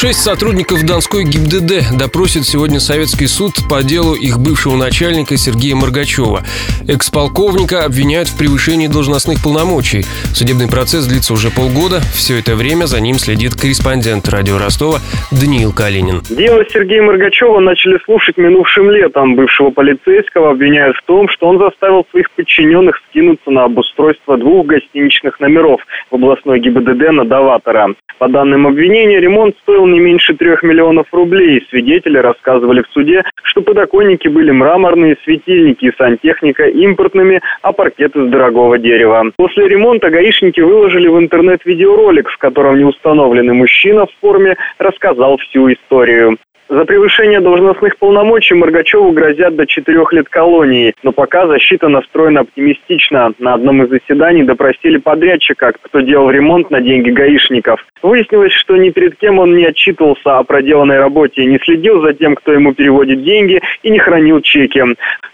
Шесть 0.00 0.22
сотрудников 0.22 0.86
Донской 0.86 1.24
ГИБДД 1.24 1.98
допросит 1.98 2.46
сегодня 2.46 2.80
советский 2.80 3.26
суд 3.26 3.52
по 3.68 3.82
делу 3.82 4.14
их 4.14 4.38
бывшего 4.38 4.74
начальника 4.74 5.36
Сергея 5.36 5.76
Моргачева. 5.76 6.40
Экс-полковника 6.88 7.84
обвиняют 7.84 8.28
в 8.28 8.38
превышении 8.38 8.86
должностных 8.86 9.42
полномочий. 9.44 10.06
Судебный 10.32 10.70
процесс 10.70 11.04
длится 11.04 11.34
уже 11.34 11.50
полгода. 11.50 12.00
Все 12.14 12.38
это 12.38 12.56
время 12.56 12.86
за 12.86 12.98
ним 12.98 13.16
следит 13.16 13.52
корреспондент 13.60 14.26
радио 14.30 14.56
Ростова 14.56 15.00
Даниил 15.32 15.74
Калинин. 15.74 16.22
Дело 16.30 16.64
Сергея 16.72 17.02
Моргачева 17.02 17.60
начали 17.60 17.98
слушать 18.06 18.38
минувшим 18.38 18.90
летом. 18.90 19.36
Бывшего 19.36 19.68
полицейского 19.68 20.52
обвиняют 20.52 20.96
в 20.96 21.02
том, 21.04 21.28
что 21.28 21.46
он 21.46 21.58
заставил 21.58 22.06
своих 22.10 22.30
подчиненных 22.30 22.98
скинуться 23.10 23.50
на 23.50 23.64
обустройство 23.64 24.38
двух 24.38 24.64
гостиничных 24.64 25.40
номеров 25.40 25.82
в 26.10 26.14
областной 26.14 26.58
ГИБДД 26.58 27.12
на 27.12 27.26
Даватора. 27.26 27.94
По 28.18 28.28
данным 28.28 28.66
обвинения, 28.66 29.20
ремонт 29.20 29.56
стоил 29.62 29.89
не 29.90 30.00
меньше 30.00 30.34
трех 30.34 30.62
миллионов 30.62 31.06
рублей. 31.12 31.66
Свидетели 31.70 32.18
рассказывали 32.18 32.82
в 32.82 32.92
суде, 32.92 33.24
что 33.42 33.62
подоконники 33.62 34.28
были 34.28 34.50
мраморные, 34.50 35.16
светильники 35.24 35.86
и 35.86 35.96
сантехника 35.96 36.64
импортными, 36.64 37.40
а 37.62 37.72
паркет 37.72 38.16
из 38.16 38.30
дорогого 38.30 38.78
дерева. 38.78 39.30
После 39.36 39.68
ремонта 39.68 40.10
гаишники 40.10 40.60
выложили 40.60 41.08
в 41.08 41.18
интернет 41.18 41.64
видеоролик, 41.64 42.28
в 42.28 42.38
котором 42.38 42.78
неустановленный 42.78 43.54
мужчина 43.54 44.06
в 44.06 44.10
форме 44.20 44.56
рассказал 44.78 45.38
всю 45.38 45.72
историю. 45.72 46.38
За 46.70 46.84
превышение 46.84 47.40
должностных 47.40 47.98
полномочий 47.98 48.54
Моргачеву 48.54 49.10
грозят 49.10 49.56
до 49.56 49.66
четырех 49.66 50.12
лет 50.12 50.28
колонии, 50.28 50.94
но 51.02 51.10
пока 51.10 51.48
защита 51.48 51.88
настроена 51.88 52.42
оптимистично. 52.42 53.32
На 53.40 53.54
одном 53.54 53.82
из 53.82 53.88
заседаний 53.88 54.44
допросили 54.44 54.98
подрядчика, 54.98 55.72
кто 55.82 56.00
делал 56.00 56.30
ремонт 56.30 56.70
на 56.70 56.80
деньги 56.80 57.10
гаишников. 57.10 57.84
Выяснилось, 58.02 58.52
что 58.52 58.76
ни 58.76 58.90
перед 58.90 59.16
кем 59.16 59.40
он 59.40 59.56
не 59.56 59.66
отчитывался 59.66 60.38
о 60.38 60.44
проделанной 60.44 61.00
работе, 61.00 61.44
не 61.44 61.58
следил 61.58 62.02
за 62.02 62.14
тем, 62.14 62.36
кто 62.36 62.52
ему 62.52 62.72
переводит 62.72 63.24
деньги 63.24 63.60
и 63.82 63.90
не 63.90 63.98
хранил 63.98 64.40
чеки. 64.40 64.84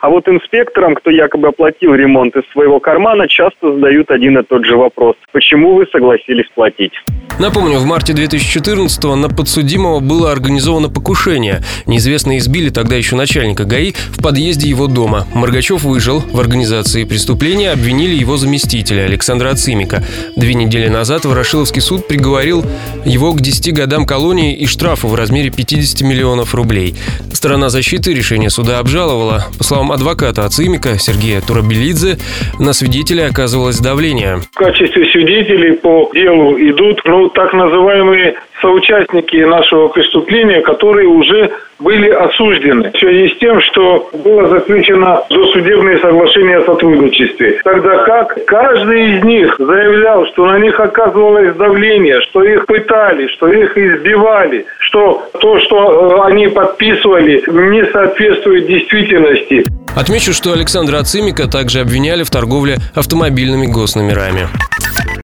А 0.01 0.09
вот 0.09 0.27
инспекторам, 0.31 0.95
кто 0.95 1.11
якобы 1.11 1.49
оплатил 1.49 1.95
ремонт 1.95 2.35
из 2.35 2.51
своего 2.53 2.81
кармана, 2.81 3.29
часто 3.29 3.75
задают 3.75 4.11
один 4.11 4.39
и 4.39 4.43
тот 4.43 4.65
же 4.65 4.79
вопрос. 4.79 5.17
Почему 5.33 5.75
вы 5.75 5.87
согласились 5.93 6.49
платить? 6.55 6.95
Напомню, 7.39 7.79
в 7.79 7.85
марте 7.85 8.15
2014-го 8.15 9.15
на 9.15 9.29
подсудимого 9.29 10.01
было 10.01 10.33
организовано 10.33 10.89
покушение. 10.89 11.63
Неизвестные 11.85 12.39
избили 12.39 12.71
тогда 12.71 12.97
еще 12.97 13.15
начальника 13.15 13.65
ГАИ 13.65 13.93
в 13.93 14.23
подъезде 14.23 14.71
его 14.71 14.87
дома. 14.87 15.27
Моргачев 15.35 15.83
выжил. 15.83 16.21
В 16.21 16.41
организации 16.41 17.05
преступления 17.05 17.73
обвинили 17.73 18.15
его 18.15 18.39
заместителя 18.39 19.03
Александра 19.03 19.51
Ацимика. 19.51 20.03
Две 20.35 20.55
недели 20.55 20.89
назад 20.89 21.27
Ворошиловский 21.27 21.83
суд 21.83 22.09
приговорил 22.09 22.65
его 23.05 23.35
к 23.35 23.43
10 23.43 23.75
годам 23.75 24.07
колонии 24.07 24.57
и 24.57 24.67
штрафу 24.67 25.09
в 25.09 25.15
размере 25.15 25.51
50 25.51 26.01
миллионов 26.01 26.55
рублей. 26.55 26.95
Сторона 27.35 27.69
защиты 27.69 28.15
решение 28.15 28.49
суда 28.49 28.79
обжаловала. 28.79 29.45
По 29.59 29.65
словам 29.65 29.93
адвоката 29.93 30.47
Ацимика 30.47 30.99
Сергея 30.99 31.43
Турабелидзе, 31.43 32.17
на 32.59 32.73
свидетеля 32.73 33.27
оказывалось 33.27 33.79
давление. 33.79 34.39
В 34.53 34.57
качестве 34.57 35.05
свидетелей 35.13 35.75
по 35.75 36.11
делу 36.15 36.57
идут 36.59 37.03
ну, 37.05 37.26
так 37.35 37.53
называемые 37.53 38.37
соучастники 38.61 39.37
нашего 39.37 39.89
преступления, 39.89 40.61
которые 40.61 41.09
уже 41.09 41.51
были 41.79 42.09
осуждены 42.09 42.91
в 42.91 42.99
связи 42.99 43.29
с 43.29 43.39
тем, 43.39 43.61
что 43.61 44.09
было 44.25 44.49
заключено 44.49 45.23
досудебное 45.29 45.99
соглашение 45.99 46.59
о 46.59 46.65
сотрудничестве. 46.65 47.61
Тогда 47.65 47.99
как 48.05 48.39
каждый 48.47 49.17
из 49.17 49.25
них 49.25 49.57
заявлял, 49.59 50.27
что 50.27 50.47
на 50.47 50.59
них 50.59 50.79
оказывалось 50.81 51.55
давление, 51.57 52.21
что 52.23 52.43
их 52.43 52.67
пытали, 52.67 53.27
что 53.29 53.49
их 53.49 53.77
избивали, 53.77 54.67
что 54.79 55.29
то, 55.41 55.61
что 55.61 55.77
э, 55.77 56.27
они 56.27 56.49
подписывали, 56.49 57.43
не 57.47 57.85
соответствует 57.93 58.67
действительности. 58.67 59.65
Отмечу, 59.95 60.33
что 60.33 60.53
Александра 60.53 60.99
Ацимика 60.99 61.49
также 61.49 61.81
обвиняли 61.81 62.23
в 62.23 62.31
торговле 62.31 62.77
автомобильными 62.95 63.67
госномерами. 63.67 64.49